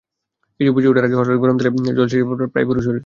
কিছু 0.59 0.71
বুঝে 0.75 0.87
ওঠার 0.89 1.03
আগেই 1.03 1.17
হঠাৎ 1.19 1.37
গরম 1.43 1.55
তেলে 1.57 1.69
ঝলসে 1.97 2.15
যায় 2.15 2.25
প্রায় 2.53 2.65
পুরো 2.67 2.81
শরীর। 2.81 2.99